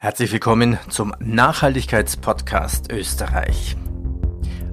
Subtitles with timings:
[0.00, 3.76] Herzlich willkommen zum Nachhaltigkeitspodcast Österreich.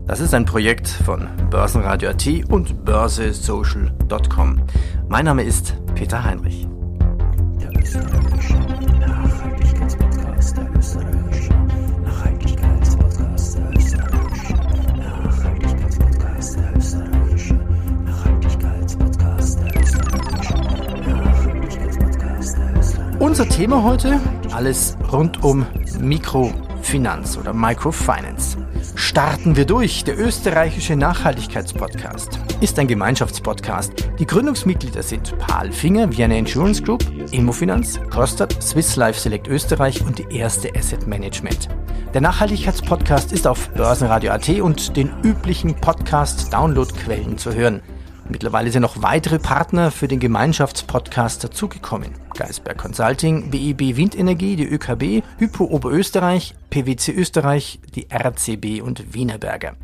[0.06, 4.62] Das ist ein Projekt von Börsenradio AT und börsesocial.com.
[5.10, 6.68] Mein Name ist Peter Heinrich.
[7.60, 8.54] Der österreichische
[9.00, 11.54] Nachhaltigkeitspodcast der österreichische
[12.04, 14.54] Nachhaltigkeitspodcast der österreichische
[14.96, 17.56] Nachhaltigkeitspodcast der österreichische
[18.06, 24.20] Nachhaltigkeitspodcast der österreichische Nachhaltigkeitspodcast der österreichische Unser Thema heute
[24.56, 25.66] alles rund um
[26.00, 28.58] Mikrofinanz oder Microfinance.
[28.96, 30.06] Starten wir durch.
[30.06, 33.92] Der österreichische Nachhaltigkeitspodcast ist ein Gemeinschaftspodcast.
[34.18, 40.20] Die Gründungsmitglieder sind Paul Finger, Vienna Insurance Group, Immofinanz, Kostat, Swiss Life Select Österreich und
[40.20, 41.68] die erste Asset Management.
[42.14, 47.82] Der Nachhaltigkeitspodcast ist auf Börsenradio.at und den üblichen Podcast-Download-Quellen zu hören.
[48.28, 52.12] Mittlerweile sind noch weitere Partner für den Gemeinschaftspodcast dazugekommen.
[52.36, 59.76] Geisberg Consulting, BEB Windenergie, die ÖKB, Hypo Oberösterreich, PwC Österreich, die RCB und Wienerberger.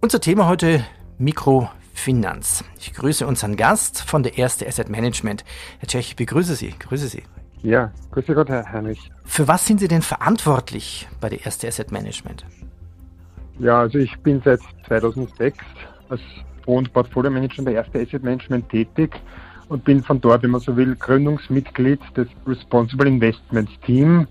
[0.00, 0.84] Unser Thema heute
[1.18, 2.64] Mikrofinanz.
[2.80, 5.44] Ich grüße unseren Gast von der Erste Asset Management.
[5.78, 6.74] Herr Tschech, ich begrüße Sie.
[6.76, 7.22] Grüße Sie.
[7.62, 9.12] Ja, grüße Gott, Herr Heinrich.
[9.24, 12.44] Für was sind Sie denn verantwortlich bei der Erste Asset Management?
[13.60, 15.58] Ja, also ich bin seit 2006
[16.08, 16.20] als
[16.66, 19.20] und Portfolio-Manager der Erste Asset Management tätig
[19.68, 24.26] und bin von dort, wenn man so will, Gründungsmitglied des Responsible Investments Team.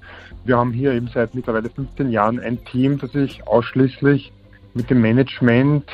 [0.45, 4.31] Wir haben hier eben seit mittlerweile 15 Jahren ein Team, das sich ausschließlich
[4.73, 5.86] mit dem Management,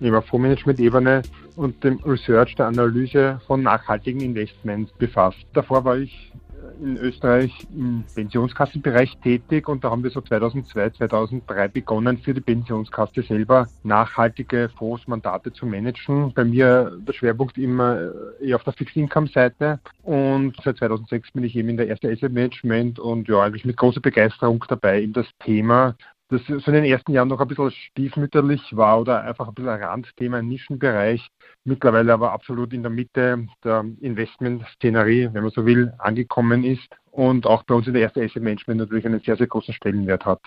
[0.00, 1.22] eben auf Fondsmanagement-Ebene
[1.56, 5.46] und dem Research der Analyse von nachhaltigen Investments befasst.
[5.54, 6.32] Davor war ich
[6.80, 12.40] in Österreich im Pensionskassenbereich tätig und da haben wir so 2002, 2003 begonnen, für die
[12.40, 16.32] Pensionskasse selber nachhaltige Fondsmandate zu managen.
[16.34, 21.44] Bei mir der Schwerpunkt immer eher auf der Fixed Income Seite und seit 2006 bin
[21.44, 25.12] ich eben in der erste Asset Management und ja, eigentlich mit großer Begeisterung dabei, in
[25.12, 25.94] das Thema
[26.28, 29.70] das so in den ersten Jahren noch ein bisschen stiefmütterlich war oder einfach ein bisschen
[29.70, 31.28] ein Randthema, ein Nischenbereich,
[31.64, 37.46] mittlerweile aber absolut in der Mitte der Investmentszenerie, wenn man so will, angekommen ist und
[37.46, 40.40] auch bei uns in der ersten Asset Management natürlich einen sehr, sehr großen Stellenwert hat.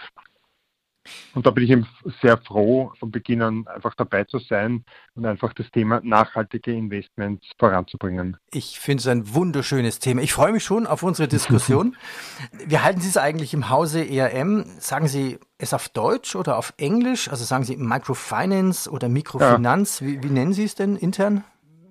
[1.34, 1.88] Und da bin ich eben
[2.22, 4.84] sehr froh, von Beginn an einfach dabei zu sein
[5.16, 8.38] und einfach das Thema nachhaltige Investments voranzubringen.
[8.52, 10.22] Ich finde es ein wunderschönes Thema.
[10.22, 11.96] Ich freue mich schon auf unsere Diskussion.
[12.66, 14.66] Wie halten Sie es eigentlich im Hause ERM?
[14.80, 17.30] Sagen Sie es auf Deutsch oder auf Englisch?
[17.30, 20.00] Also sagen Sie Microfinance oder Mikrofinanz?
[20.00, 20.08] Ja.
[20.08, 21.44] Wie, wie nennen Sie es denn intern?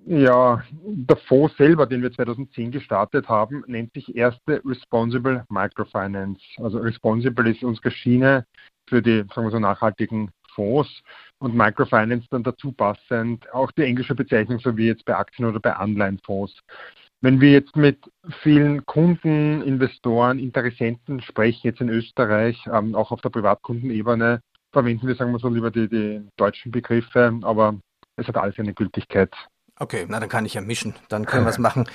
[0.06, 6.40] Ja, der Fonds selber, den wir 2010 gestartet haben, nennt sich erste Responsible Microfinance.
[6.56, 8.44] Also Responsible ist unsere Schiene
[8.88, 11.02] für die sagen wir so, nachhaltigen Fonds
[11.38, 15.60] und Microfinance dann dazu passend auch die englische Bezeichnung, so wie jetzt bei Aktien- oder
[15.60, 16.60] bei Anleihenfonds.
[17.20, 17.98] Wenn wir jetzt mit
[18.42, 24.40] vielen Kunden, Investoren, Interessenten sprechen, jetzt in Österreich, ähm, auch auf der Privatkundenebene,
[24.72, 27.74] verwenden wir, sagen wir so, lieber die, die deutschen Begriffe, aber
[28.16, 29.34] es hat alles eine Gültigkeit.
[29.80, 30.94] Okay, na dann kann ich ja mischen.
[31.08, 31.88] Dann können wir es machen,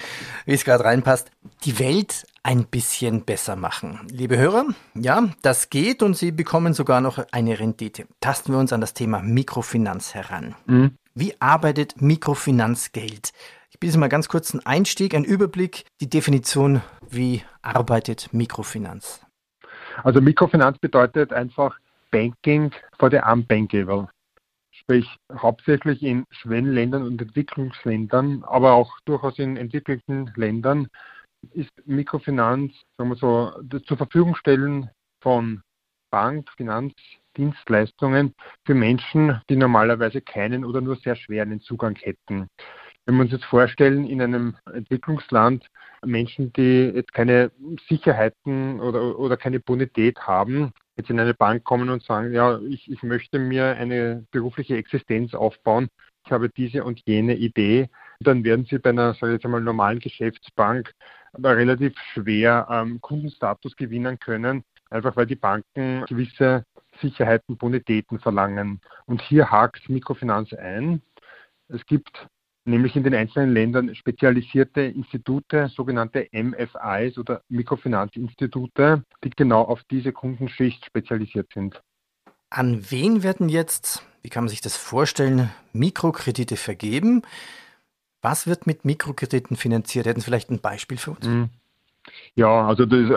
[0.45, 1.29] wie es gerade reinpasst.
[1.65, 4.07] Die Welt ein bisschen besser machen.
[4.09, 8.07] Liebe Hörer, ja, das geht und Sie bekommen sogar noch eine Rendite.
[8.21, 10.55] Tasten wir uns an das Thema Mikrofinanz heran.
[10.65, 10.97] Mhm.
[11.13, 13.31] Wie arbeitet Mikrofinanzgeld?
[13.73, 19.25] Ich biete mal ganz kurz einen Einstieg, einen Überblick, die Definition, wie arbeitet Mikrofinanz?
[20.03, 21.79] Also Mikrofinanz bedeutet einfach
[22.11, 24.07] Banking for the unbankable
[24.83, 30.87] sprich hauptsächlich in Schwellenländern und Entwicklungsländern, aber auch durchaus in entwickelten Ländern,
[31.51, 34.89] ist Mikrofinanz, sagen wir so, das zur Verfügung stellen
[35.21, 35.61] von
[36.09, 38.33] Bank, Finanzdienstleistungen
[38.65, 42.47] für Menschen, die normalerweise keinen oder nur sehr schweren Zugang hätten.
[43.05, 45.67] Wenn wir uns jetzt vorstellen, in einem Entwicklungsland
[46.05, 47.51] Menschen, die jetzt keine
[47.89, 52.89] Sicherheiten oder, oder keine Bonität haben, jetzt in eine Bank kommen und sagen, ja, ich,
[52.89, 55.89] ich möchte mir eine berufliche Existenz aufbauen,
[56.25, 59.61] ich habe diese und jene Idee, dann werden Sie bei einer, sage ich jetzt einmal,
[59.61, 60.93] normalen Geschäftsbank
[61.33, 66.63] aber relativ schwer ähm, Kundenstatus gewinnen können, einfach weil die Banken gewisse
[67.01, 68.79] Sicherheiten, Bonitäten verlangen.
[69.05, 71.01] Und hier hakt Mikrofinanz ein.
[71.69, 72.27] Es gibt
[72.65, 80.11] nämlich in den einzelnen Ländern spezialisierte Institute, sogenannte MFIs oder Mikrofinanzinstitute, die genau auf diese
[80.11, 81.81] Kundenschicht spezialisiert sind.
[82.49, 87.23] An wen werden jetzt, wie kann man sich das vorstellen, Mikrokredite vergeben?
[88.21, 90.05] Was wird mit Mikrokrediten finanziert?
[90.05, 91.25] Hätten Sie vielleicht ein Beispiel für uns?
[91.25, 91.49] Hm.
[92.35, 93.11] Ja, also das ist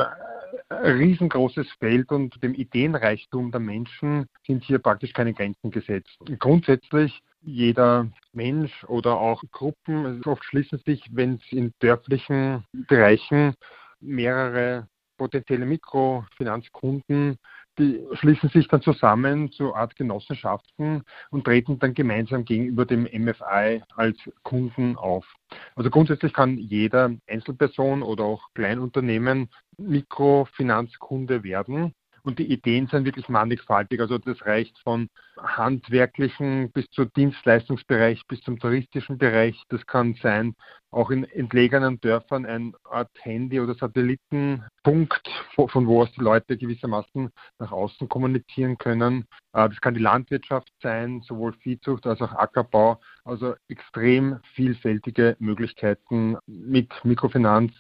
[0.68, 6.16] ein riesengroßes Feld und dem Ideenreichtum der Menschen sind hier praktisch keine Grenzen gesetzt.
[6.38, 13.54] Grundsätzlich jeder Mensch oder auch Gruppen, oft schließen sich, wenn es in dörflichen Bereichen
[14.00, 17.38] mehrere potenzielle Mikrofinanzkunden,
[17.78, 23.82] die schließen sich dann zusammen zu Art Genossenschaften und treten dann gemeinsam gegenüber dem MFI
[23.94, 25.26] als Kunden auf.
[25.74, 31.92] Also grundsätzlich kann jeder Einzelperson oder auch Kleinunternehmen Mikrofinanzkunde werden.
[32.26, 34.00] Und die Ideen sind wirklich mannigfaltig.
[34.00, 35.08] Also das reicht von
[35.38, 39.62] handwerklichen bis zum Dienstleistungsbereich, bis zum touristischen Bereich.
[39.68, 40.56] Das kann sein,
[40.90, 47.30] auch in entlegenen Dörfern ein Art Handy- oder Satellitenpunkt, von wo aus die Leute gewissermaßen
[47.60, 49.26] nach außen kommunizieren können.
[49.52, 53.00] Äh, das kann die Landwirtschaft sein, sowohl Viehzucht als auch Ackerbau.
[53.22, 57.72] Also extrem vielfältige Möglichkeiten mit Mikrofinanz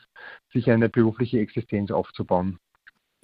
[0.52, 2.60] sich eine berufliche Existenz aufzubauen.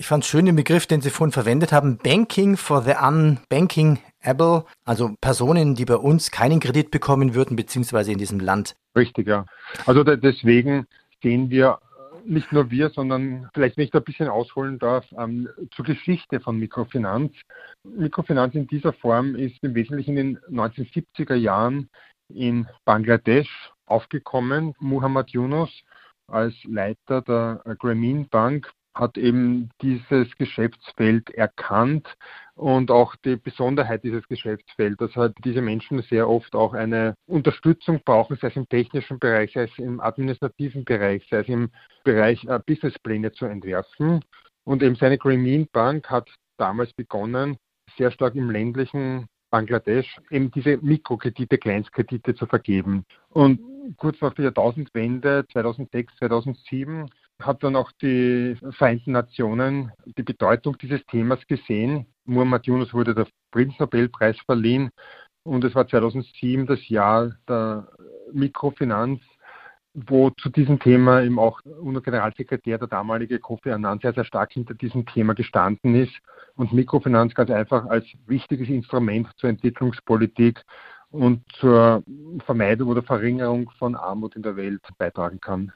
[0.02, 5.14] Ich fand schön den Begriff, den Sie vorhin verwendet haben, Banking for the Unbankingable, also
[5.20, 8.74] Personen, die bei uns keinen Kredit bekommen würden, beziehungsweise in diesem Land.
[8.96, 9.46] Richtig, ja.
[9.86, 10.88] Also deswegen
[11.22, 11.78] sehen wir
[12.24, 16.40] nicht nur wir, sondern vielleicht, wenn ich da ein bisschen ausholen darf, ähm, zur Geschichte
[16.40, 17.32] von Mikrofinanz.
[17.84, 21.88] Mikrofinanz in dieser Form ist im Wesentlichen in den 1970er Jahren
[22.28, 24.74] in Bangladesch aufgekommen.
[24.80, 25.70] Muhammad Yunus
[26.26, 32.06] als Leiter der Grameen Bank hat eben dieses Geschäftsfeld erkannt
[32.54, 38.00] und auch die Besonderheit dieses Geschäftsfelds, dass halt diese Menschen sehr oft auch eine Unterstützung
[38.04, 41.70] brauchen, sei es im technischen Bereich, sei es im administrativen Bereich, sei es im
[42.04, 44.22] Bereich äh, Businesspläne zu entwerfen.
[44.64, 46.28] Und eben seine Grameen Bank hat
[46.58, 47.56] damals begonnen,
[47.96, 53.04] sehr stark im ländlichen Bangladesch eben diese Mikrokredite, Kleinstkredite zu vergeben.
[53.30, 53.60] Und
[53.96, 57.08] kurz nach der Jahrtausendwende 2006, 2007
[57.46, 62.06] hat dann auch die Vereinten Nationen die Bedeutung dieses Themas gesehen.
[62.24, 64.90] Muhammad Yunus wurde der Friedensnobelpreis verliehen
[65.44, 67.88] und es war 2007 das Jahr der
[68.32, 69.20] Mikrofinanz,
[69.94, 74.74] wo zu diesem Thema eben auch UNO-Generalsekretär, der damalige Kofi Annan, sehr, sehr stark hinter
[74.74, 76.14] diesem Thema gestanden ist
[76.54, 80.62] und Mikrofinanz ganz einfach als wichtiges Instrument zur Entwicklungspolitik
[81.10, 82.02] und zur
[82.46, 85.72] Vermeidung oder Verringerung von Armut in der Welt beitragen kann.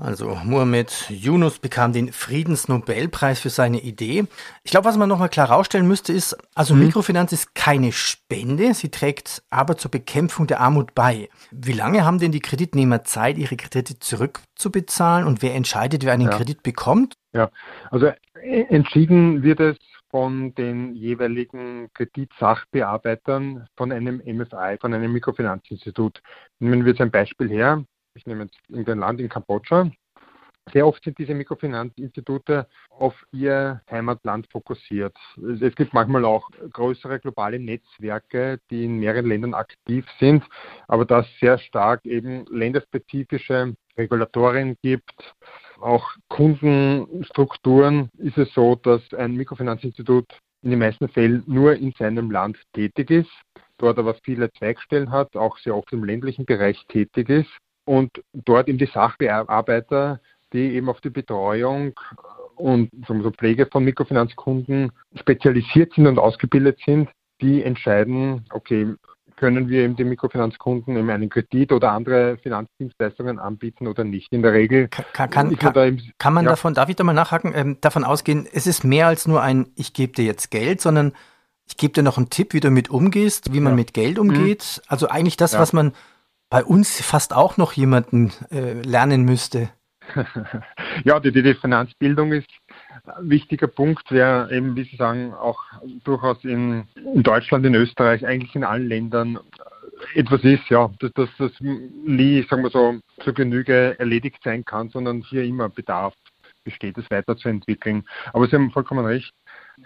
[0.00, 4.26] Also Mohamed Yunus bekam den Friedensnobelpreis für seine Idee.
[4.62, 6.84] Ich glaube, was man nochmal klar rausstellen müsste, ist, also mhm.
[6.84, 11.28] Mikrofinanz ist keine Spende, sie trägt aber zur Bekämpfung der Armut bei.
[11.50, 16.30] Wie lange haben denn die Kreditnehmer Zeit, ihre Kredite zurückzubezahlen und wer entscheidet, wer einen
[16.30, 16.36] ja.
[16.36, 17.14] Kredit bekommt?
[17.32, 17.50] Ja,
[17.90, 19.78] also äh, entschieden wird es
[20.10, 26.22] von den jeweiligen Kreditsachbearbeitern von einem MFI, von einem Mikrofinanzinstitut.
[26.60, 27.84] Nehmen wir jetzt ein Beispiel her
[28.18, 29.90] ich nehme jetzt irgendein Land in Kambodscha,
[30.72, 35.16] sehr oft sind diese Mikrofinanzinstitute auf ihr Heimatland fokussiert.
[35.60, 40.44] Es gibt manchmal auch größere globale Netzwerke, die in mehreren Ländern aktiv sind,
[40.86, 45.34] aber da es sehr stark eben länderspezifische Regulatorien gibt,
[45.80, 50.26] auch Kundenstrukturen, ist es so, dass ein Mikrofinanzinstitut
[50.62, 53.30] in den meisten Fällen nur in seinem Land tätig ist,
[53.78, 57.50] dort aber viele Zweigstellen hat, auch sehr oft im ländlichen Bereich tätig ist
[57.88, 60.20] und dort eben die Sachbearbeiter,
[60.52, 61.98] die eben auf die Betreuung
[62.54, 67.08] und so Pflege von Mikrofinanzkunden spezialisiert sind und ausgebildet sind,
[67.40, 68.94] die entscheiden, okay,
[69.36, 74.32] können wir eben den Mikrofinanzkunden eben einen Kredit oder andere Finanzdienstleistungen anbieten oder nicht.
[74.32, 76.50] In der Regel kann, kann, kann, da eben, kann man ja.
[76.50, 79.68] davon, darf ich da mal nachhaken, ähm, davon ausgehen, es ist mehr als nur ein,
[79.76, 81.12] ich gebe dir jetzt Geld, sondern
[81.66, 83.76] ich gebe dir noch einen Tipp, wie du damit umgehst, wie man ja.
[83.76, 84.78] mit Geld umgeht.
[84.78, 84.82] Mhm.
[84.88, 85.60] Also eigentlich das, ja.
[85.60, 85.92] was man
[86.50, 89.70] bei uns fast auch noch jemanden äh, lernen müsste.
[91.04, 92.48] ja, die, die Finanzbildung ist
[93.04, 95.58] ein wichtiger Punkt, der eben, wie Sie sagen, auch
[96.04, 99.38] durchaus in, in Deutschland, in Österreich, eigentlich in allen Ländern
[100.14, 104.90] etwas ist, ja, dass das, das nie, sagen wir so, zur Genüge erledigt sein kann,
[104.90, 106.14] sondern hier immer Bedarf
[106.64, 108.04] besteht, es weiterzuentwickeln.
[108.32, 109.32] Aber Sie haben vollkommen recht.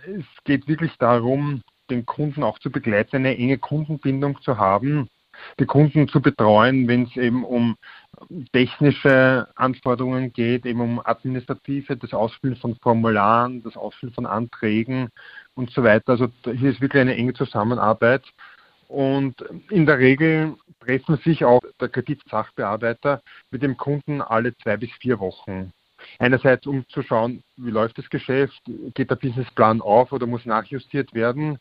[0.06, 5.08] Es geht wirklich darum, den Kunden auch zu begleiten, eine enge Kundenbindung zu haben,
[5.58, 7.76] die Kunden zu betreuen, wenn es eben um
[8.52, 15.08] technische Anforderungen geht, eben um administrative, das Ausfüllen von Formularen, das Ausfüllen von Anträgen
[15.54, 16.12] und so weiter.
[16.12, 18.24] Also hier ist wirklich eine enge Zusammenarbeit.
[18.88, 24.90] Und in der Regel treffen sich auch der Kreditsachbearbeiter mit dem Kunden alle zwei bis
[25.00, 25.72] vier Wochen.
[26.18, 28.60] Einerseits, um zu schauen, wie läuft das Geschäft,
[28.94, 31.58] geht der Businessplan auf oder muss nachjustiert werden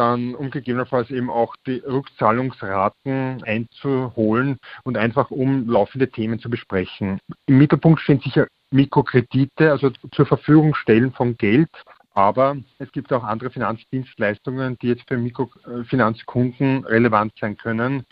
[0.00, 7.18] dann um gegebenenfalls eben auch die Rückzahlungsraten einzuholen und einfach um laufende Themen zu besprechen.
[7.46, 11.68] Im Mittelpunkt stehen sicher Mikrokredite, also zur Verfügung stellen von Geld.
[12.14, 18.04] Aber es gibt auch andere Finanzdienstleistungen, die jetzt für Mikrofinanzkunden relevant sein können.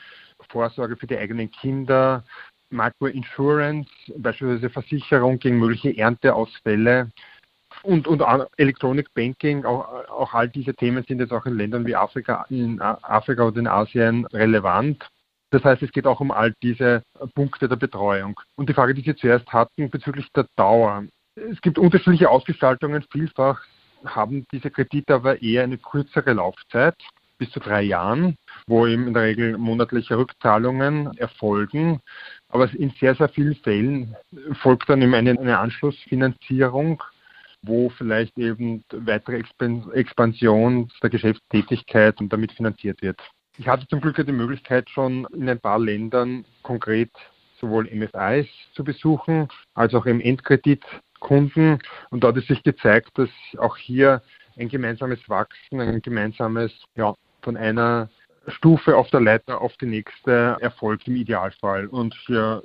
[0.50, 2.22] Vorsorge für die eigenen Kinder,
[2.70, 7.10] Microinsurance, beispielsweise Versicherung gegen mögliche Ernteausfälle
[7.82, 8.22] und, und
[8.56, 12.80] Electronic Banking, auch, auch all diese Themen sind jetzt auch in Ländern wie Afrika, in
[12.80, 15.08] Afrika oder in Asien relevant.
[15.50, 17.02] Das heißt, es geht auch um all diese
[17.34, 18.38] Punkte der Betreuung.
[18.56, 21.04] Und die Frage, die Sie zuerst hatten bezüglich der Dauer.
[21.34, 23.04] Es gibt unterschiedliche Ausgestaltungen.
[23.10, 23.62] Vielfach
[24.04, 26.96] haben diese Kredite aber eher eine kürzere Laufzeit,
[27.38, 32.00] bis zu drei Jahren, wo eben in der Regel monatliche Rückzahlungen erfolgen.
[32.48, 34.16] Aber in sehr, sehr vielen Fällen
[34.60, 37.02] folgt dann eben eine, eine Anschlussfinanzierung,
[37.62, 39.42] wo vielleicht eben weitere
[39.92, 43.20] Expansion der Geschäftstätigkeit und damit finanziert wird.
[43.58, 47.10] Ich hatte zum Glück die Möglichkeit, schon in ein paar Ländern konkret
[47.60, 51.80] sowohl MFIs zu besuchen, als auch im Endkreditkunden.
[52.10, 54.22] Und dort ist sich gezeigt, dass auch hier
[54.56, 58.08] ein gemeinsames Wachsen, ein gemeinsames, ja, von einer
[58.46, 61.86] Stufe auf der Leiter auf die nächste erfolgt im Idealfall.
[61.86, 62.62] Und hier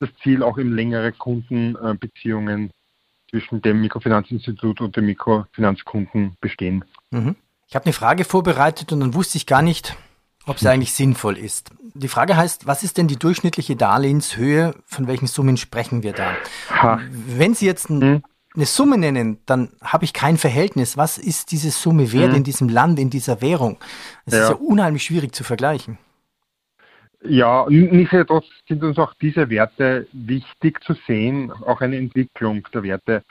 [0.00, 2.70] das Ziel auch in längere Kundenbeziehungen
[3.34, 6.84] zwischen dem Mikrofinanzinstitut und dem Mikrofinanzkunden bestehen.
[7.10, 7.34] Mhm.
[7.66, 9.96] Ich habe eine Frage vorbereitet und dann wusste ich gar nicht,
[10.46, 11.70] ob es eigentlich sinnvoll ist.
[11.94, 14.76] Die Frage heißt, was ist denn die durchschnittliche Darlehenshöhe?
[14.86, 16.36] Von welchen Summen sprechen wir da?
[16.70, 17.00] Ha.
[17.10, 18.22] Wenn Sie jetzt ein, hm.
[18.54, 20.96] eine Summe nennen, dann habe ich kein Verhältnis.
[20.96, 22.36] Was ist diese Summe wert hm.
[22.36, 23.78] in diesem Land, in dieser Währung?
[24.26, 24.44] Es ja.
[24.44, 25.98] ist ja unheimlich schwierig zu vergleichen.
[27.26, 33.22] Ja, nichtsdestotrotz sind uns auch diese Werte wichtig zu sehen, auch eine Entwicklung der Werte.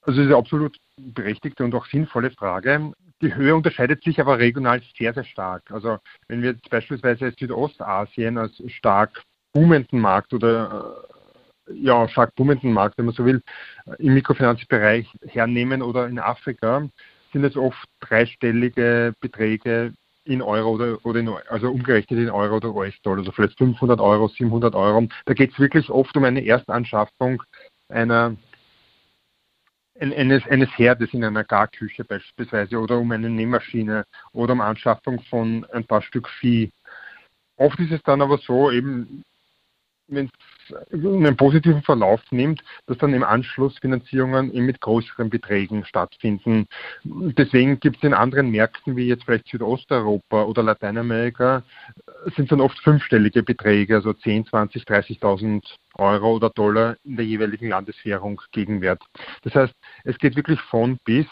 [0.00, 2.92] Also es ist eine absolut berechtigte und auch sinnvolle Frage.
[3.20, 5.70] Die Höhe unterscheidet sich aber regional sehr, sehr stark.
[5.70, 5.98] Also
[6.28, 9.22] wenn wir jetzt beispielsweise Südostasien als stark
[9.52, 11.04] boomenden Markt oder
[11.68, 13.42] äh, ja, stark boomenden Markt, wenn man so will,
[13.98, 16.88] im Mikrofinanzbereich hernehmen oder in Afrika,
[17.32, 19.92] sind es oft dreistellige Beträge
[20.24, 24.28] in Euro oder, oder in, also umgerechnet in Euro oder US-Dollar, also vielleicht 500 Euro,
[24.28, 25.06] 700 Euro.
[25.26, 27.42] Da geht es wirklich oft um eine Erstanschaffung
[27.88, 28.36] einer
[30.00, 35.64] eines, eines Herdes in einer Garküche beispielsweise oder um eine Nähmaschine oder um Anschaffung von
[35.72, 36.70] ein paar Stück Vieh.
[37.56, 39.22] Oft ist es dann aber so, eben
[40.08, 40.30] wenn
[40.68, 46.66] es einen positiven Verlauf nimmt, dass dann im Anschluss Finanzierungen mit größeren Beträgen stattfinden.
[47.04, 51.62] Deswegen gibt es in anderen Märkten wie jetzt vielleicht Südosteuropa oder Lateinamerika,
[52.36, 55.62] sind dann oft fünfstellige Beträge, also 10, 20, 30.000
[55.96, 59.02] Euro oder Dollar in der jeweiligen Landeswährung Gegenwert.
[59.42, 61.26] Das heißt, es geht wirklich von bis.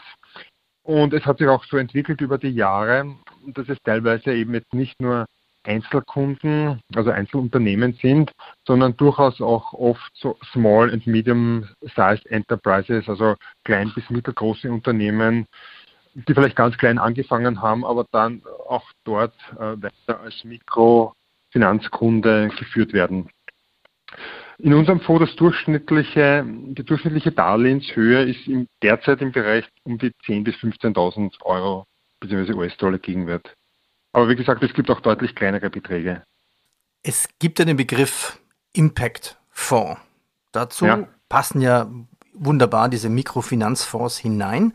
[0.84, 3.14] Und es hat sich auch so entwickelt über die Jahre,
[3.46, 5.26] dass es teilweise eben jetzt nicht nur
[5.64, 8.32] Einzelkunden, also Einzelunternehmen sind,
[8.66, 15.46] sondern durchaus auch oft so Small and Medium-Sized Enterprises, also klein bis mittelgroße Unternehmen,
[16.14, 22.92] die vielleicht ganz klein angefangen haben, aber dann auch dort äh, weiter als Mikrofinanzkunde geführt
[22.92, 23.30] werden.
[24.58, 30.12] In unserem Fonds das durchschnittliche, die durchschnittliche Darlehenshöhe ist im, derzeit im Bereich um die
[30.26, 31.86] 10.000 bis 15.000 Euro
[32.20, 32.52] bzw.
[32.52, 33.54] US-Dollar Gegenwert.
[34.12, 36.22] Aber wie gesagt, es gibt auch deutlich kleinere Beträge.
[37.02, 38.38] Es gibt ja den Begriff
[38.72, 40.00] Impact Fonds.
[40.52, 41.08] Dazu ja.
[41.28, 41.90] passen ja
[42.34, 44.74] wunderbar diese Mikrofinanzfonds hinein.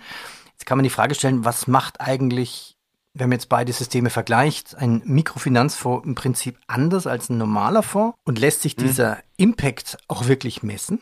[0.52, 2.76] Jetzt kann man die Frage stellen, was macht eigentlich,
[3.14, 8.18] wenn man jetzt beide Systeme vergleicht, ein Mikrofinanzfonds im Prinzip anders als ein normaler Fonds?
[8.26, 8.84] Und lässt sich hm.
[8.84, 9.24] dieser hm.
[9.38, 11.02] Impact auch wirklich messen?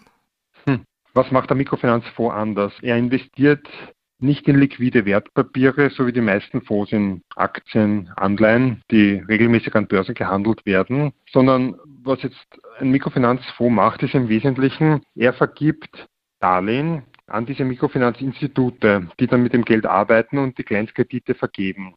[0.65, 0.83] Hm.
[1.13, 2.73] Was macht der Mikrofinanzfonds anders?
[2.81, 3.65] Er investiert
[4.19, 9.87] nicht in liquide Wertpapiere, so wie die meisten Fonds in Aktien, Anleihen, die regelmäßig an
[9.87, 12.45] Börsen gehandelt werden, sondern was jetzt
[12.79, 16.07] ein Mikrofinanzfonds macht, ist im Wesentlichen, er vergibt
[16.39, 21.95] Darlehen an diese Mikrofinanzinstitute, die dann mit dem Geld arbeiten und die Kleinstkredite vergeben.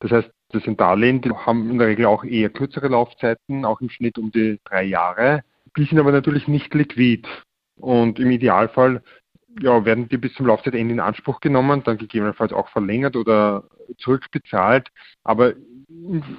[0.00, 3.80] Das heißt, das sind Darlehen, die haben in der Regel auch eher kürzere Laufzeiten, auch
[3.80, 5.42] im Schnitt um die drei Jahre.
[5.76, 7.28] Die sind aber natürlich nicht liquid.
[7.76, 9.02] Und im Idealfall
[9.60, 13.64] ja, werden die bis zum Laufzeitende in Anspruch genommen, dann gegebenenfalls auch verlängert oder
[13.98, 14.88] zurückbezahlt.
[15.24, 15.54] Aber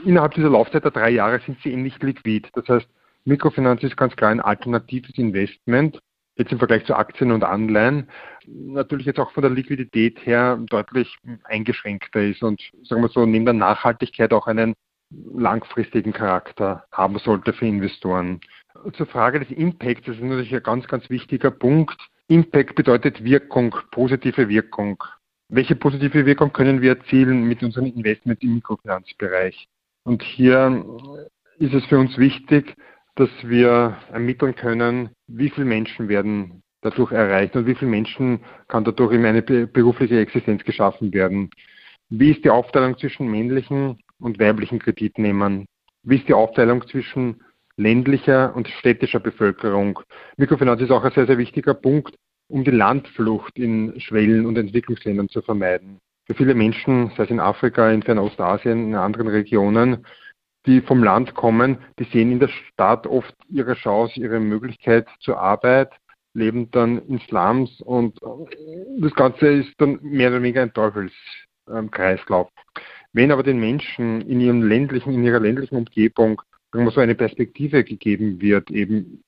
[0.06, 2.50] innerhalb dieser Laufzeit der drei Jahre sind sie eben nicht liquid.
[2.54, 2.88] Das heißt,
[3.26, 6.00] Mikrofinanz ist ganz klar ein alternatives Investment,
[6.36, 8.08] jetzt im Vergleich zu Aktien und Anleihen,
[8.48, 13.46] natürlich jetzt auch von der Liquidität her deutlich eingeschränkter ist und sagen wir so, neben
[13.46, 14.74] der Nachhaltigkeit auch einen
[15.12, 18.40] langfristigen Charakter haben sollte für Investoren.
[18.94, 22.00] Zur Frage des Impacts, das ist natürlich ein ganz, ganz wichtiger Punkt.
[22.30, 25.04] Impact bedeutet Wirkung, positive Wirkung.
[25.48, 29.68] Welche positive Wirkung können wir erzielen mit unseren Investments im Mikrofinanzbereich?
[30.04, 30.86] Und hier
[31.58, 32.76] ist es für uns wichtig,
[33.16, 38.84] dass wir ermitteln können, wie viele Menschen werden dadurch erreicht und wie viele Menschen kann
[38.84, 41.50] dadurch in eine berufliche Existenz geschaffen werden.
[42.10, 45.66] Wie ist die Aufteilung zwischen männlichen und weiblichen Kreditnehmern?
[46.04, 47.42] Wie ist die Aufteilung zwischen
[47.80, 50.00] ländlicher und städtischer Bevölkerung.
[50.38, 52.14] Mikrofinanz ist auch ein sehr, sehr wichtiger Punkt,
[52.50, 56.00] um die Landflucht in Schwellen- und Entwicklungsländern zu vermeiden.
[56.28, 60.06] Für viele Menschen, sei es in Afrika, in Fernostasien, in anderen Regionen,
[60.66, 65.40] die vom Land kommen, die sehen in der Stadt oft ihre Chance, ihre Möglichkeit zur
[65.40, 65.92] Arbeit,
[66.34, 68.20] leben dann in Slums und
[69.00, 72.50] das Ganze ist dann mehr oder weniger ein Teufelskreislauf.
[73.14, 76.42] Wenn aber den Menschen in ihrem ländlichen, in ihrer ländlichen Umgebung
[76.74, 79.24] so eine Perspektive gegeben wird, eben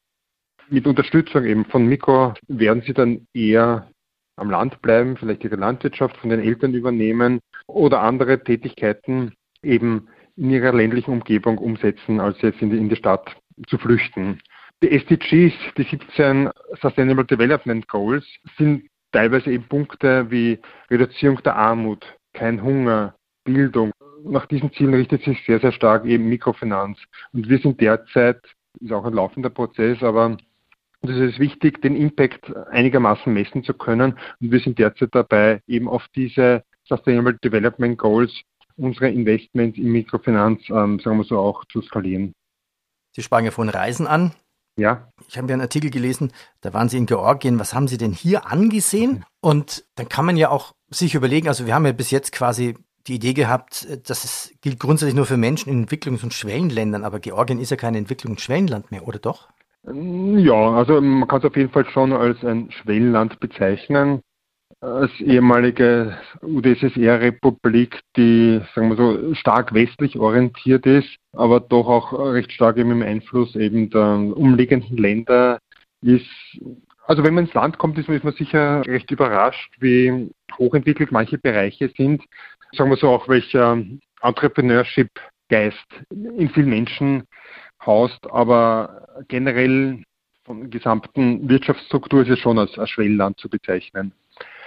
[0.70, 3.90] mit Unterstützung eben von Mikro, werden sie dann eher
[4.38, 9.34] am Land bleiben, vielleicht ihre Landwirtschaft von den Eltern übernehmen oder andere Tätigkeiten
[9.64, 10.08] eben
[10.38, 13.36] in ihrer ländlichen Umgebung umsetzen, als jetzt in die, in die Stadt
[13.68, 14.40] zu flüchten.
[14.82, 16.50] Die SDGs, die 17
[16.82, 18.26] Sustainable Development Goals,
[18.58, 23.92] sind teilweise eben Punkte wie Reduzierung der Armut, kein Hunger, Bildung.
[24.24, 26.98] Nach diesen Zielen richtet sich sehr, sehr stark eben Mikrofinanz.
[27.34, 28.42] Und wir sind derzeit,
[28.80, 30.38] ist auch ein laufender Prozess, aber
[31.02, 34.18] es ist wichtig, den Impact einigermaßen messen zu können.
[34.40, 38.32] Und wir sind derzeit dabei, eben auf diese Sustainable Development Goals
[38.78, 42.34] unsere Investments in Mikrofinanz, ähm, sagen wir so, auch zu skalieren.
[43.16, 44.34] Sie sprachen ja von Reisen an.
[44.78, 45.12] Ja.
[45.28, 47.60] Ich habe ja einen Artikel gelesen, da waren Sie in Georgien.
[47.60, 49.26] Was haben Sie denn hier angesehen?
[49.42, 52.76] Und dann kann man ja auch sich überlegen, also wir haben ja bis jetzt quasi
[53.08, 57.20] die Idee gehabt, dass es gilt grundsätzlich nur für Menschen in Entwicklungs- und Schwellenländern, aber
[57.20, 59.50] Georgien ist ja kein Entwicklungs- und Schwellenland mehr, oder doch?
[59.84, 64.22] Ja, also man kann es auf jeden Fall schon als ein Schwellenland bezeichnen
[64.82, 72.52] als ehemalige UdSSR-Republik, die, sagen wir so, stark westlich orientiert ist, aber doch auch recht
[72.52, 74.04] stark eben im Einfluss eben der
[74.36, 75.60] umliegenden Länder
[76.02, 76.26] ist.
[77.06, 81.92] Also wenn man ins Land kommt, ist man sicher recht überrascht, wie hochentwickelt manche Bereiche
[81.96, 82.24] sind.
[82.74, 83.84] Sagen wir so auch, welcher
[84.22, 87.24] Entrepreneurship-Geist in vielen Menschen
[87.86, 90.04] haust, aber generell
[90.44, 94.14] von der gesamten Wirtschaftsstruktur ist es schon als, als Schwellenland zu bezeichnen.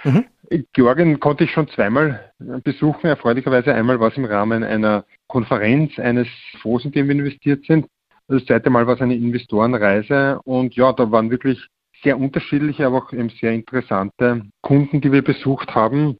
[0.03, 0.25] Mhm.
[0.73, 2.31] Georgien konnte ich schon zweimal
[2.63, 3.07] besuchen.
[3.07, 6.27] Erfreulicherweise einmal war es im Rahmen einer Konferenz eines
[6.61, 7.87] Fonds, in dem wir investiert sind.
[8.27, 11.59] Das zweite Mal war es eine Investorenreise und ja, da waren wirklich
[12.03, 16.17] sehr unterschiedliche, aber auch eben sehr interessante Kunden, die wir besucht haben.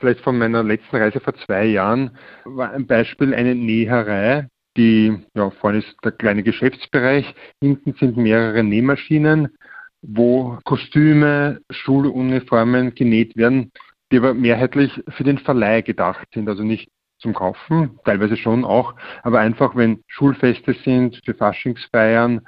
[0.00, 5.50] Vielleicht von meiner letzten Reise vor zwei Jahren war ein Beispiel eine Näherei, die, ja,
[5.50, 9.50] vorne ist der kleine Geschäftsbereich, hinten sind mehrere Nähmaschinen
[10.02, 13.72] wo Kostüme, Schuluniformen genäht werden,
[14.10, 18.94] die aber mehrheitlich für den Verleih gedacht sind, also nicht zum Kaufen, teilweise schon auch,
[19.22, 22.40] aber einfach, wenn Schulfeste sind, für Faschingsfeiern,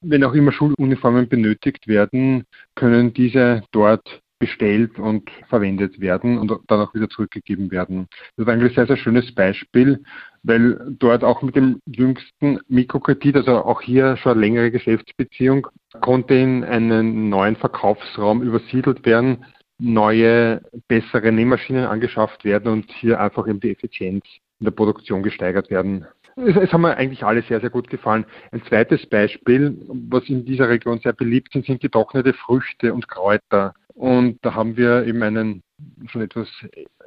[0.00, 2.44] wenn auch immer Schuluniformen benötigt werden,
[2.74, 8.08] können diese dort bestellt und verwendet werden und dann auch wieder zurückgegeben werden.
[8.36, 10.02] Das war eigentlich ein sehr, sehr schönes Beispiel,
[10.42, 15.66] weil dort auch mit dem jüngsten Mikrokredit, also auch hier schon eine längere Geschäftsbeziehung,
[16.00, 19.44] konnte in einen neuen Verkaufsraum übersiedelt werden,
[19.78, 24.24] neue, bessere Nähmaschinen angeschafft werden und hier einfach eben die Effizienz
[24.60, 26.06] in der Produktion gesteigert werden.
[26.36, 28.24] Es, es haben mir eigentlich alle sehr, sehr gut gefallen.
[28.52, 33.74] Ein zweites Beispiel, was in dieser Region sehr beliebt sind, sind getrocknete Früchte und Kräuter.
[33.98, 35.62] Und da haben wir eben einen
[36.06, 36.48] schon etwas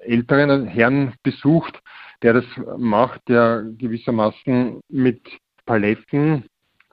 [0.01, 1.79] älteren Herrn besucht,
[2.21, 2.45] der das
[2.77, 5.21] macht, der gewissermaßen mit
[5.65, 6.43] Paletten,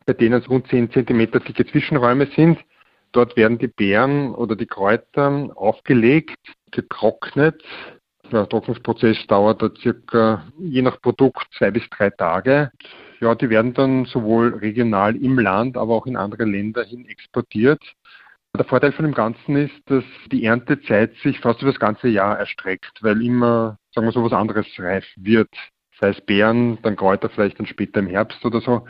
[0.07, 2.61] bei denen es rund 10 cm dicke Zwischenräume sind,
[3.11, 6.39] dort werden die Beeren oder die Kräuter aufgelegt,
[6.71, 7.61] getrocknet.
[8.31, 12.71] Der Trocknungsprozess dauert da circa, je nach Produkt, zwei bis drei Tage.
[13.21, 17.83] Ja, die werden dann sowohl regional im Land, aber auch in andere Länder hin exportiert.
[18.59, 22.37] Der Vorteil von dem Ganzen ist, dass die Erntezeit sich fast über das ganze Jahr
[22.37, 25.51] erstreckt, weil immer, sagen wir so, was anderes reif wird.
[26.01, 28.85] Sei es Beeren, dann Kräuter vielleicht dann später im Herbst oder so.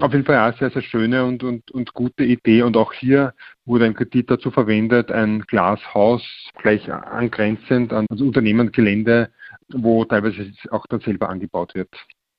[0.00, 2.62] Auf jeden Fall eine sehr, sehr schöne und, und, und gute Idee.
[2.62, 6.22] Und auch hier wurde ein Kredit dazu verwendet, ein Glashaus
[6.62, 9.30] gleich angrenzend an das Unternehmensgelände,
[9.70, 11.90] wo teilweise auch dann selber angebaut wird.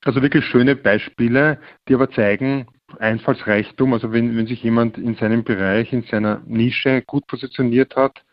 [0.06, 5.44] Also wirklich schöne Beispiele, die aber zeigen, Einfallsreichtum, also wenn, wenn sich jemand in seinem
[5.44, 8.24] Bereich, in seiner Nische gut positioniert hat,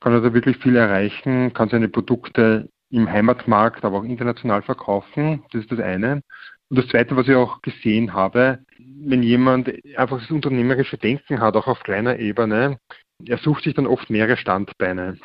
[0.00, 5.42] kann er da wirklich viel erreichen, kann seine Produkte im Heimatmarkt, aber auch international verkaufen.
[5.52, 6.22] Das ist das eine.
[6.70, 11.56] Und das zweite, was ich auch gesehen habe, wenn jemand einfach das unternehmerische Denken hat,
[11.56, 12.78] auch auf kleiner Ebene,
[13.26, 15.18] er sucht sich dann oft mehrere Standbeine.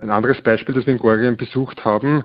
[0.00, 2.24] Ein anderes Beispiel, das wir in Georgien besucht haben,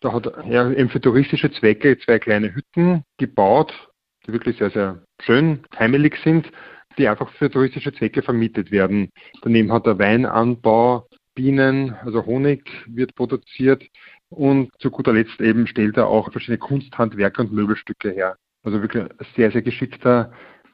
[0.00, 3.72] da hat er eben für touristische Zwecke zwei kleine Hütten gebaut,
[4.26, 6.50] die wirklich sehr, sehr schön, heimelig sind,
[6.98, 9.10] die einfach für touristische Zwecke vermietet werden.
[9.42, 13.82] Daneben hat er Weinanbau, Bienen, also Honig wird produziert
[14.28, 18.36] und zu guter Letzt eben stellt er auch verschiedene Kunsthandwerke und Möbelstücke her.
[18.62, 20.32] Also wirklich ein sehr, sehr geschickter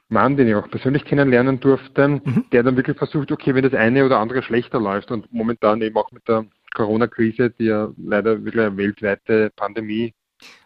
[0.09, 2.45] Mann, den ich auch persönlich kennenlernen durfte, mhm.
[2.53, 5.97] der dann wirklich versucht, okay, wenn das eine oder andere schlechter läuft und momentan eben
[5.97, 10.15] auch mit der Corona-Krise, die ja leider wirklich eine weltweite Pandemie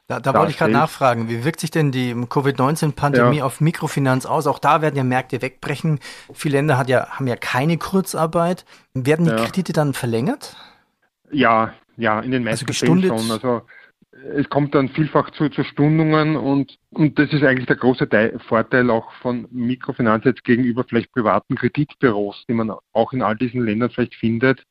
[0.09, 3.45] da, da wollte ich gerade nachfragen, wie wirkt sich denn die Covid-19-Pandemie ja.
[3.45, 4.47] auf Mikrofinanz aus?
[4.47, 6.01] Auch da werden ja Märkte wegbrechen.
[6.35, 8.65] Viele Länder hat ja, haben ja keine Kurzarbeit.
[8.95, 9.37] Werden die ja.
[9.37, 10.57] Kredite dann verlängert?
[11.31, 13.31] Ja, ja, in den meisten also Fällen schon.
[13.31, 13.63] Also
[14.37, 18.39] es kommt dann vielfach zu, zu Stundungen und, und das ist eigentlich der große Teil,
[18.47, 23.65] Vorteil auch von Mikrofinanz jetzt gegenüber vielleicht privaten Kreditbüros, die man auch in all diesen
[23.65, 24.65] Ländern vielleicht findet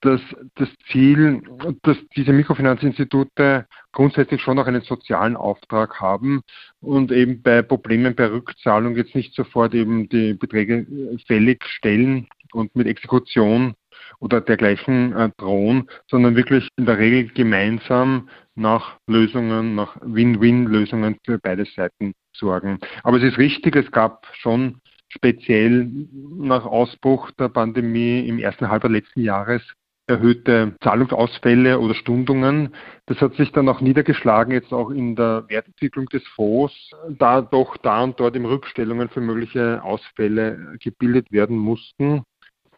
[0.00, 0.20] dass
[0.56, 1.42] das Ziel,
[1.82, 6.42] dass diese Mikrofinanzinstitute grundsätzlich schon auch einen sozialen Auftrag haben
[6.80, 10.86] und eben bei Problemen bei Rückzahlung jetzt nicht sofort eben die Beträge
[11.26, 13.74] fällig stellen und mit Exekution
[14.20, 21.38] oder dergleichen äh, drohen, sondern wirklich in der Regel gemeinsam nach Lösungen, nach Win-Win-Lösungen für
[21.38, 22.78] beide Seiten sorgen.
[23.02, 25.90] Aber es ist richtig, es gab schon speziell
[26.38, 29.62] nach Ausbruch der Pandemie im ersten Halbjahr letzten Jahres
[30.06, 32.74] erhöhte Zahlungsausfälle oder Stundungen.
[33.06, 36.74] Das hat sich dann auch niedergeschlagen, jetzt auch in der Wertentwicklung des Fonds,
[37.08, 42.22] da doch da und dort im Rückstellungen für mögliche Ausfälle gebildet werden mussten,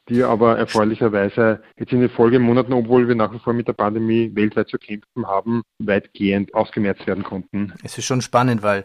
[0.09, 4.31] die aber erfreulicherweise jetzt in den Folgemonaten, obwohl wir nach wie vor mit der Pandemie
[4.35, 7.73] weltweit zu kämpfen haben, weitgehend ausgemerzt werden konnten.
[7.83, 8.85] Es ist schon spannend, weil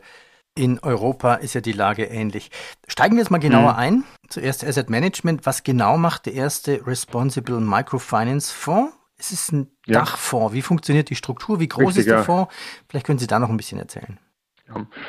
[0.55, 2.51] in Europa ist ja die Lage ähnlich.
[2.87, 3.79] Steigen wir jetzt mal genauer mhm.
[3.79, 4.03] ein.
[4.27, 5.45] Zuerst Asset Management.
[5.45, 8.93] Was genau macht der erste Responsible Microfinance Fonds?
[9.17, 9.99] Es ist ein ja.
[9.99, 10.53] Dachfonds.
[10.53, 11.59] Wie funktioniert die Struktur?
[11.59, 12.23] Wie groß Richtig, ist der ja.
[12.23, 12.53] Fonds?
[12.89, 14.17] Vielleicht können Sie da noch ein bisschen erzählen.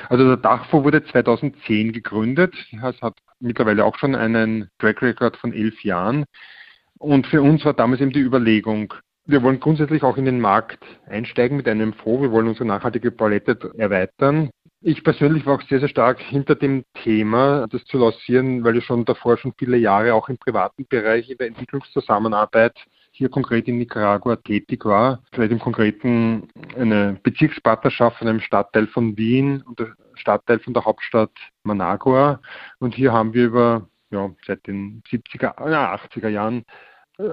[0.09, 2.55] Also der Dachfonds wurde 2010 gegründet.
[2.73, 6.25] Es hat mittlerweile auch schon einen Track Record von elf Jahren.
[6.99, 10.85] Und für uns war damals eben die Überlegung, wir wollen grundsätzlich auch in den Markt
[11.07, 12.23] einsteigen mit einem Fonds.
[12.23, 14.51] Wir wollen unsere nachhaltige Palette erweitern.
[14.85, 18.85] Ich persönlich war auch sehr, sehr stark hinter dem Thema, das zu lancieren, weil ich
[18.85, 22.77] schon davor schon viele Jahre auch im privaten Bereich in der Entwicklungszusammenarbeit
[23.13, 25.23] hier konkret in Nicaragua tätig war.
[25.33, 30.85] Vielleicht im Konkreten eine Bezirkspartnerschaft von einem Stadtteil von Wien und der Stadtteil von der
[30.85, 31.31] Hauptstadt
[31.63, 32.41] Managua.
[32.81, 36.65] Und hier haben wir über ja, seit den 70er, 80er Jahren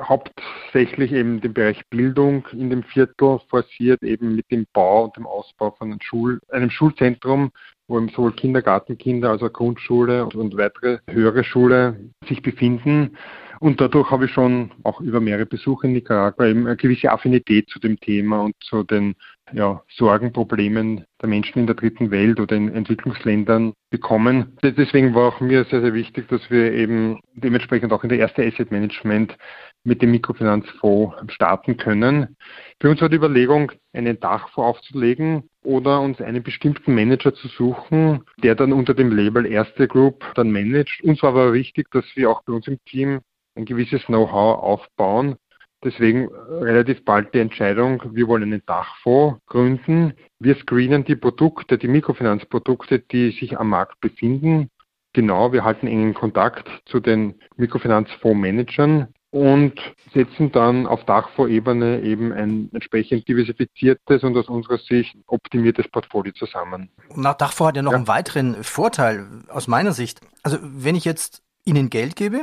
[0.03, 5.25] hauptsächlich eben den Bereich Bildung in dem Viertel forciert, eben mit dem Bau und dem
[5.25, 7.51] Ausbau von einem, Schul einem Schulzentrum,
[7.87, 13.17] wo eben sowohl Kindergartenkinder als auch Grundschule und weitere höhere Schule sich befinden.
[13.59, 17.69] Und dadurch habe ich schon auch über mehrere Besuche in Nicaragua eben eine gewisse Affinität
[17.69, 19.15] zu dem Thema und zu den
[19.51, 24.57] ja, Sorgen, Problemen der Menschen in der dritten Welt oder in Entwicklungsländern bekommen.
[24.63, 28.45] Deswegen war auch mir sehr, sehr wichtig, dass wir eben dementsprechend auch in der erste
[28.45, 29.35] Asset Management
[29.83, 32.35] mit dem Mikrofinanzfonds starten können.
[32.81, 38.23] Für uns war die Überlegung, einen Dachfonds aufzulegen oder uns einen bestimmten Manager zu suchen,
[38.43, 41.01] der dann unter dem Label Erste Group dann managt.
[41.03, 43.21] Uns war aber wichtig, dass wir auch bei uns im Team
[43.55, 45.35] ein gewisses Know-how aufbauen.
[45.83, 50.13] Deswegen relativ bald die Entscheidung, wir wollen einen Dachfonds gründen.
[50.37, 54.69] Wir screenen die Produkte, die Mikrofinanzprodukte, die sich am Markt befinden.
[55.13, 59.79] Genau, wir halten engen Kontakt zu den Mikrofinanzfondsmanagern und
[60.13, 66.89] setzen dann auf Dachfondsebene eben ein entsprechend diversifiziertes und aus unserer Sicht optimiertes Portfolio zusammen.
[67.15, 67.97] Na, Dachfonds hat ja noch ja.
[67.97, 70.21] einen weiteren Vorteil aus meiner Sicht.
[70.41, 72.41] Also wenn ich jetzt Ihnen Geld gebe,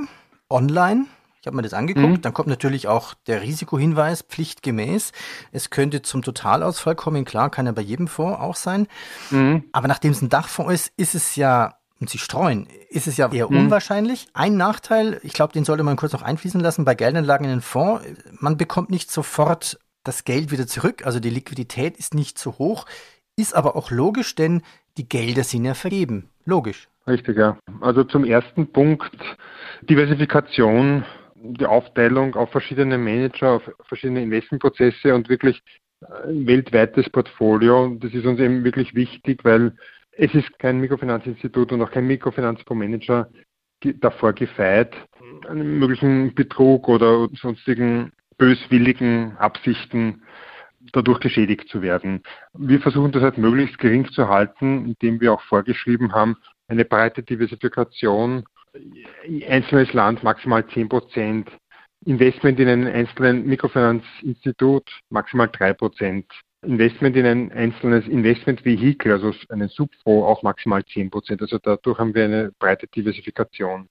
[0.49, 1.07] online,
[1.41, 2.21] ich habe mir das angeguckt, mhm.
[2.23, 5.13] dann kommt natürlich auch der Risikohinweis pflichtgemäß.
[5.53, 8.87] Es könnte zum Totalausfall kommen, klar, kann ja bei jedem Fonds auch sein.
[9.31, 9.65] Mhm.
[9.73, 13.33] Aber nachdem es ein Dachfonds ist, ist es ja und sie streuen, ist es ja
[13.33, 13.57] eher hm.
[13.57, 14.27] unwahrscheinlich.
[14.35, 17.61] Ein Nachteil, ich glaube, den sollte man kurz noch einfließen lassen, bei Geldanlagen in den
[17.61, 18.05] Fonds,
[18.39, 22.87] man bekommt nicht sofort das Geld wieder zurück, also die Liquidität ist nicht so hoch,
[23.37, 24.63] ist aber auch logisch, denn
[24.97, 26.31] die Gelder sind ja vergeben.
[26.45, 26.89] Logisch.
[27.07, 27.59] Richtig, ja.
[27.81, 29.17] Also zum ersten Punkt,
[29.83, 31.05] Diversifikation,
[31.35, 35.63] die Aufteilung auf verschiedene Manager, auf verschiedene Investmentprozesse und wirklich
[36.25, 37.97] ein weltweites Portfolio.
[38.01, 39.77] Das ist uns eben wirklich wichtig, weil
[40.17, 43.31] es ist kein Mikrofinanzinstitut und auch kein Mikrofinanzfondsmanager
[44.01, 44.95] davor gefeit,
[45.49, 50.23] einen möglichen Betrug oder sonstigen böswilligen Absichten
[50.93, 52.23] dadurch geschädigt zu werden.
[52.55, 56.37] Wir versuchen das halt möglichst gering zu halten, indem wir auch vorgeschrieben haben,
[56.69, 58.45] eine breite Diversifikation,
[59.47, 61.51] einzelnes Land maximal 10 Prozent,
[62.05, 66.27] Investment in einen einzelnen Mikrofinanzinstitut maximal 3 Prozent,
[66.67, 71.41] Investment in ein einzelnes Investmentvehikel, also einen Subfonds, auch maximal 10 Prozent.
[71.43, 73.89] Also dadurch haben wir eine breite Diversifikation.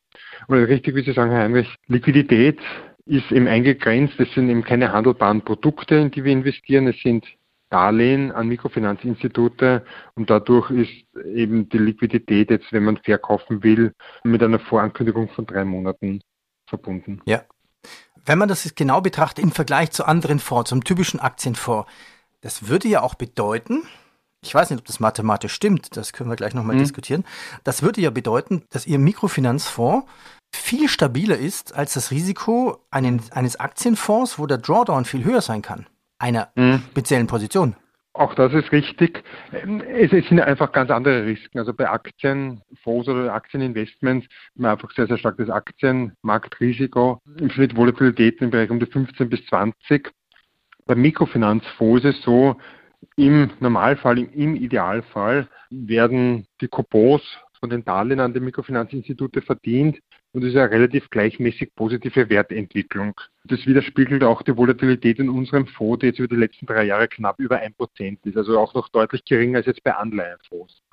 [0.47, 2.59] Und richtig, wie Sie sagen, Herr Heinrich, Liquidität
[3.05, 4.19] ist eben eingegrenzt.
[4.19, 6.87] Es sind eben keine handelbaren Produkte, in die wir investieren.
[6.87, 7.25] Es sind
[7.69, 9.83] Darlehen an Mikrofinanzinstitute
[10.13, 15.45] und dadurch ist eben die Liquidität jetzt, wenn man verkaufen will, mit einer Vorankündigung von
[15.45, 16.21] drei Monaten
[16.67, 17.21] verbunden.
[17.25, 17.43] Ja.
[18.23, 21.89] Wenn man das jetzt genau betrachtet im Vergleich zu anderen Fonds, zum typischen Aktienfonds,
[22.45, 23.81] das würde ja auch bedeuten,
[24.43, 26.81] ich weiß nicht, ob das mathematisch stimmt, das können wir gleich nochmal mhm.
[26.81, 27.23] diskutieren.
[27.63, 30.07] Das würde ja bedeuten, dass Ihr Mikrofinanzfonds
[30.55, 35.63] viel stabiler ist als das Risiko einen, eines Aktienfonds, wo der Drawdown viel höher sein
[35.63, 35.87] kann,
[36.19, 36.83] einer mhm.
[36.91, 37.75] speziellen Position.
[38.13, 39.23] Auch das ist richtig.
[39.51, 41.57] Es, sind einfach ganz andere Risiken.
[41.57, 47.19] Also bei Aktienfonds oder Aktieninvestments haben wir einfach sehr, sehr starkes Aktienmarktrisiko.
[47.39, 50.13] Im Schnitt Volatilitäten im Bereich um die 15 bis 20.
[50.87, 52.57] Bei Mikrofinanzfonds ist es so,
[53.15, 57.23] im Normalfall, im Idealfall werden die Coupons
[57.59, 59.99] von den Darlehen an die Mikrofinanzinstitute verdient
[60.33, 63.19] und es ist eine relativ gleichmäßig positive Wertentwicklung.
[63.45, 67.07] Das widerspiegelt auch die Volatilität in unserem Fonds, die jetzt über die letzten drei Jahre
[67.07, 70.83] knapp über ein Prozent ist, also auch noch deutlich geringer als jetzt bei Anleihenfonds.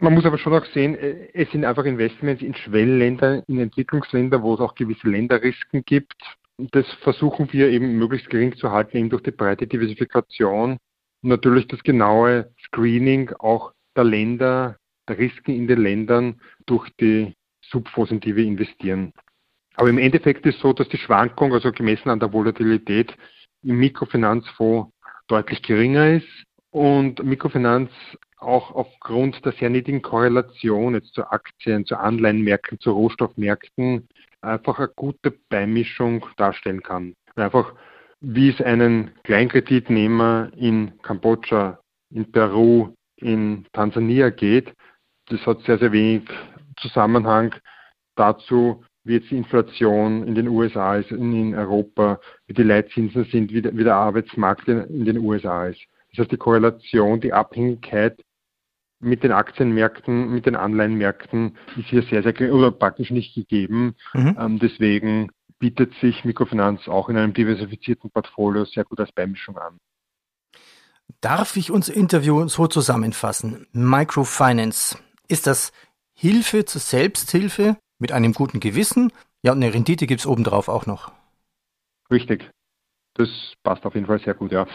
[0.00, 4.42] Man muss aber schon auch sehen, äh, es sind einfach Investments in Schwellenländer, in Entwicklungsländer,
[4.42, 6.16] wo es auch gewisse Länderrisiken gibt.
[6.58, 10.78] Das versuchen wir eben möglichst gering zu halten, eben durch die breite Diversifikation
[11.22, 14.76] natürlich das genaue Screening auch der Länder,
[15.08, 19.12] der Risiken in den Ländern durch die Subfonds, in die wir investieren.
[19.76, 23.16] Aber im Endeffekt ist es so, dass die Schwankung, also gemessen an der Volatilität,
[23.62, 24.92] im Mikrofinanzfonds
[25.28, 27.90] deutlich geringer ist und Mikrofinanz
[28.38, 34.08] auch aufgrund der sehr niedrigen Korrelation jetzt zu Aktien, zu Anleihenmärkten, zu Rohstoffmärkten
[34.40, 37.14] einfach eine gute Beimischung darstellen kann.
[37.36, 37.74] Einfach
[38.20, 41.78] wie es einen Kleinkreditnehmer in Kambodscha,
[42.10, 44.74] in Peru, in Tansania geht.
[45.26, 46.28] Das hat sehr, sehr wenig
[46.78, 47.54] Zusammenhang
[48.16, 53.52] dazu, wie jetzt die Inflation in den USA ist, in Europa, wie die Leitzinsen sind,
[53.52, 55.80] wie der, wie der Arbeitsmarkt in den USA ist.
[56.10, 58.20] Das heißt, die Korrelation, die Abhängigkeit
[59.00, 63.94] mit den Aktienmärkten, mit den Anleihenmärkten ist hier sehr, sehr oder praktisch nicht gegeben.
[64.12, 64.36] Mhm.
[64.38, 69.78] Ähm, deswegen bietet sich Mikrofinanz auch in einem diversifizierten Portfolio sehr gut als Beimischung an.
[71.20, 73.66] Darf ich unser Interview so zusammenfassen?
[73.72, 75.72] Microfinance, ist das
[76.14, 79.12] Hilfe zur Selbsthilfe mit einem guten Gewissen?
[79.42, 81.12] Ja, und eine Rendite gibt es obendrauf auch noch.
[82.10, 82.50] Richtig.
[83.14, 83.28] Das
[83.62, 84.66] passt auf jeden Fall sehr gut, ja.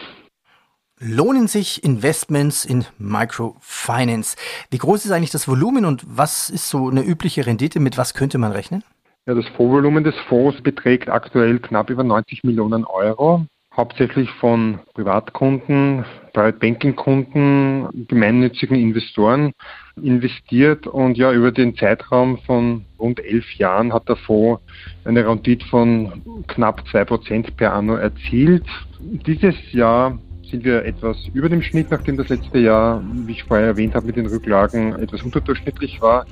[1.00, 4.36] Lohnen sich Investments in Microfinance?
[4.70, 7.80] Wie groß ist eigentlich das Volumen und was ist so eine übliche Rendite?
[7.80, 8.84] Mit was könnte man rechnen?
[9.26, 16.04] Ja, das Fondsvolumen des Fonds beträgt aktuell knapp über 90 Millionen Euro, hauptsächlich von Privatkunden,
[16.32, 19.52] Private Banking Kunden, gemeinnützigen Investoren
[20.00, 24.62] investiert und ja, über den Zeitraum von rund elf Jahren hat der Fonds
[25.04, 28.64] eine Rendite von knapp zwei Prozent per anno erzielt.
[29.00, 30.18] Dieses Jahr
[30.50, 34.06] sind wir etwas über dem Schnitt, nachdem das letzte Jahr, wie ich vorher erwähnt habe,
[34.06, 36.26] mit den Rücklagen etwas unterdurchschnittlich war.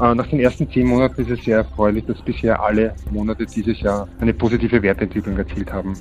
[0.00, 3.80] Äh, nach den ersten zehn Monaten ist es sehr erfreulich, dass bisher alle Monate dieses
[3.80, 5.94] Jahr eine positive Wertentwicklung erzielt haben.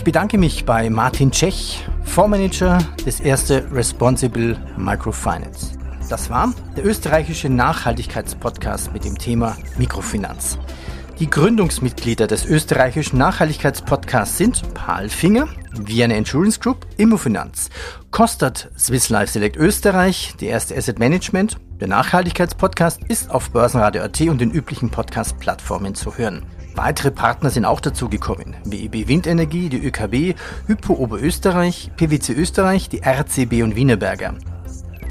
[0.00, 5.72] Ich bedanke mich bei Martin Tschech, Fondsmanager des erste Responsible Microfinance.
[6.08, 10.56] Das war der österreichische Nachhaltigkeitspodcast mit dem Thema Mikrofinanz.
[11.18, 17.68] Die Gründungsmitglieder des österreichischen Nachhaltigkeitspodcasts sind Palfinger, Vienna Insurance Group, Immofinanz,
[18.10, 21.58] Kostat Swiss Life Select Österreich, die erste Asset Management.
[21.78, 26.46] Der Nachhaltigkeitspodcast ist auf Börsenradio.at und den üblichen Podcast-Plattformen zu hören.
[26.82, 28.56] Weitere Partner sind auch dazugekommen.
[28.64, 30.34] WEB Windenergie, die ÖKB,
[30.66, 34.32] Hypo Oberösterreich, PwC Österreich, die RCB und Wienerberger.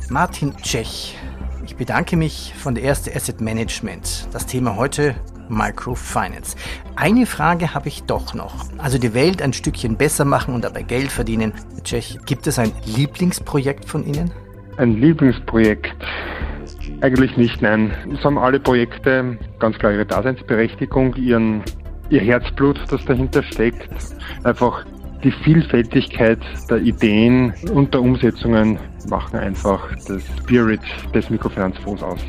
[0.10, 1.16] Martin Tschech.
[1.64, 4.28] Ich bedanke mich von der Erste Asset Management.
[4.34, 5.14] Das Thema heute
[5.48, 6.58] Microfinance.
[6.96, 8.66] Eine Frage habe ich doch noch.
[8.80, 11.54] Also die Welt ein Stückchen besser machen und dabei Geld verdienen.
[11.84, 14.32] Tschech, gibt es ein Lieblingsprojekt von Ihnen?
[14.78, 15.94] Ein Lieblingsprojekt.
[17.02, 17.92] Eigentlich nicht, nein.
[18.14, 21.64] Es haben alle Projekte ganz klar ihre Daseinsberechtigung, ihren,
[22.10, 23.88] ihr Herzblut, das dahinter steckt.
[24.44, 24.86] Einfach
[25.24, 28.78] die Vielfältigkeit der Ideen und der Umsetzungen
[29.10, 30.82] machen einfach das Spirit
[31.14, 32.22] des Mikrofinanzfonds aus.